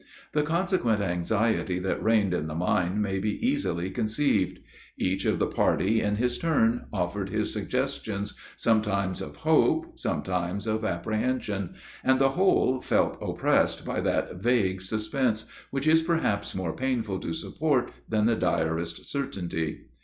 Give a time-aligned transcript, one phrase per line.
[0.31, 4.57] The consequent anxiety that reigned in the mine may be easily conceived.
[4.97, 10.83] Each of the party, in his turn, offered his suggestions, sometimes of hope, sometimes of
[10.83, 17.19] apprehension; and the whole felt oppressed by that vague suspense, which is, perhaps, more painful
[17.19, 19.81] to support than the direst certainty.